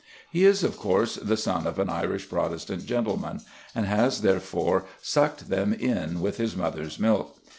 [0.31, 3.41] He is, of course, the son of an Irish Protestant gentleman,
[3.75, 7.35] and has therefore sucked them in with his mother's milk.